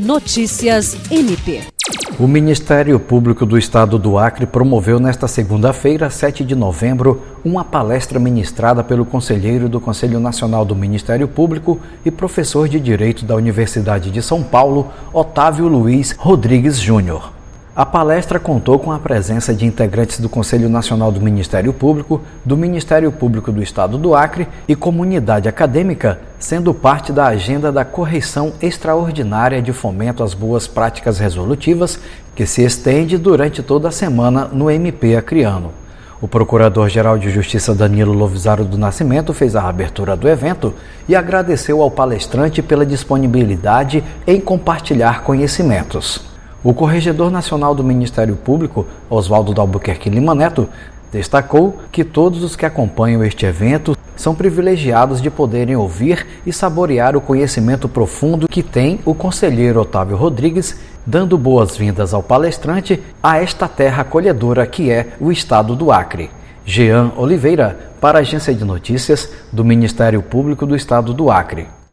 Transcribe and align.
Notícias 0.00 0.96
MP. 1.10 1.60
O 2.18 2.26
Ministério 2.26 2.98
Público 2.98 3.44
do 3.44 3.58
Estado 3.58 3.98
do 3.98 4.16
Acre 4.16 4.46
promoveu 4.46 4.98
nesta 4.98 5.28
segunda-feira, 5.28 6.08
7 6.08 6.42
de 6.42 6.54
novembro, 6.54 7.20
uma 7.44 7.62
palestra 7.62 8.18
ministrada 8.18 8.82
pelo 8.82 9.04
conselheiro 9.04 9.68
do 9.68 9.78
Conselho 9.78 10.18
Nacional 10.18 10.64
do 10.64 10.74
Ministério 10.74 11.28
Público 11.28 11.78
e 12.02 12.10
professor 12.10 12.66
de 12.66 12.80
Direito 12.80 13.26
da 13.26 13.36
Universidade 13.36 14.10
de 14.10 14.22
São 14.22 14.42
Paulo, 14.42 14.90
Otávio 15.12 15.68
Luiz 15.68 16.12
Rodrigues 16.18 16.78
Júnior. 16.78 17.39
A 17.74 17.86
palestra 17.86 18.40
contou 18.40 18.80
com 18.80 18.90
a 18.90 18.98
presença 18.98 19.54
de 19.54 19.64
integrantes 19.64 20.18
do 20.18 20.28
Conselho 20.28 20.68
Nacional 20.68 21.12
do 21.12 21.20
Ministério 21.20 21.72
Público, 21.72 22.20
do 22.44 22.56
Ministério 22.56 23.12
Público 23.12 23.52
do 23.52 23.62
Estado 23.62 23.96
do 23.96 24.12
Acre 24.12 24.48
e 24.66 24.74
comunidade 24.74 25.48
acadêmica, 25.48 26.20
sendo 26.36 26.74
parte 26.74 27.12
da 27.12 27.26
agenda 27.28 27.70
da 27.70 27.84
correção 27.84 28.52
extraordinária 28.60 29.62
de 29.62 29.72
fomento 29.72 30.24
às 30.24 30.34
boas 30.34 30.66
práticas 30.66 31.20
resolutivas, 31.20 32.00
que 32.34 32.44
se 32.44 32.64
estende 32.64 33.16
durante 33.16 33.62
toda 33.62 33.88
a 33.88 33.92
semana 33.92 34.46
no 34.46 34.68
MP 34.68 35.14
Acreano. 35.14 35.70
O 36.20 36.26
Procurador-Geral 36.26 37.18
de 37.18 37.30
Justiça 37.30 37.72
Danilo 37.72 38.12
Lovisaro 38.12 38.64
do 38.64 38.76
Nascimento 38.76 39.32
fez 39.32 39.54
a 39.54 39.68
abertura 39.68 40.16
do 40.16 40.28
evento 40.28 40.74
e 41.08 41.14
agradeceu 41.14 41.80
ao 41.80 41.90
palestrante 41.90 42.60
pela 42.62 42.84
disponibilidade 42.84 44.02
em 44.26 44.40
compartilhar 44.40 45.22
conhecimentos. 45.22 46.29
O 46.62 46.74
Corregedor 46.74 47.30
Nacional 47.30 47.74
do 47.74 47.82
Ministério 47.82 48.36
Público, 48.36 48.86
Oswaldo 49.08 49.54
Dalbuquerque 49.54 50.10
Lima 50.10 50.34
Neto, 50.34 50.68
destacou 51.10 51.78
que 51.90 52.04
todos 52.04 52.42
os 52.42 52.54
que 52.54 52.66
acompanham 52.66 53.24
este 53.24 53.46
evento 53.46 53.96
são 54.14 54.34
privilegiados 54.34 55.22
de 55.22 55.30
poderem 55.30 55.74
ouvir 55.74 56.26
e 56.44 56.52
saborear 56.52 57.16
o 57.16 57.20
conhecimento 57.20 57.88
profundo 57.88 58.46
que 58.46 58.62
tem 58.62 59.00
o 59.06 59.14
conselheiro 59.14 59.80
Otávio 59.80 60.18
Rodrigues, 60.18 60.78
dando 61.06 61.38
boas-vindas 61.38 62.12
ao 62.12 62.22
palestrante 62.22 63.02
a 63.22 63.38
esta 63.38 63.66
terra 63.66 64.02
acolhedora 64.02 64.66
que 64.66 64.90
é 64.90 65.14
o 65.18 65.32
estado 65.32 65.74
do 65.74 65.90
Acre. 65.90 66.30
Jean 66.66 67.12
Oliveira, 67.16 67.78
para 68.02 68.18
a 68.18 68.20
Agência 68.20 68.54
de 68.54 68.66
Notícias 68.66 69.30
do 69.50 69.64
Ministério 69.64 70.20
Público 70.20 70.66
do 70.66 70.76
Estado 70.76 71.14
do 71.14 71.30
Acre. 71.30 71.79